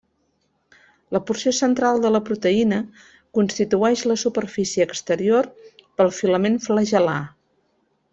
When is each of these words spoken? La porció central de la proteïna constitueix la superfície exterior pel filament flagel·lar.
La 1.15 1.19
porció 1.25 1.51
central 1.57 1.99
de 2.05 2.11
la 2.15 2.21
proteïna 2.29 2.79
constitueix 3.39 4.03
la 4.13 4.17
superfície 4.23 4.87
exterior 4.89 5.51
pel 6.01 6.11
filament 6.21 6.59
flagel·lar. 6.69 7.19